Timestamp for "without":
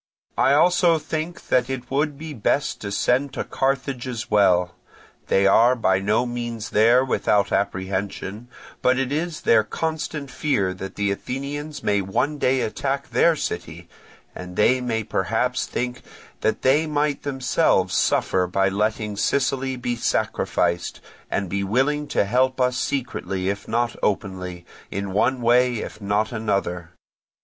7.05-7.51